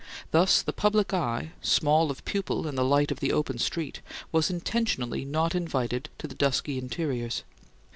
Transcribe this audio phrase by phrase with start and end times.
[0.31, 4.49] Thus the public eye, small of pupil in the light of the open street, was
[4.49, 7.43] intentionally not invited to the dusky interiors.